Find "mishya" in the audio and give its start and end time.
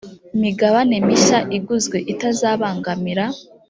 1.07-1.39